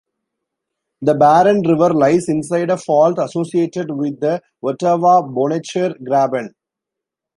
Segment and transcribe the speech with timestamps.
[1.03, 6.55] The Barron River lies inside a fault associated with the Ottawa-Bonnechere Graben.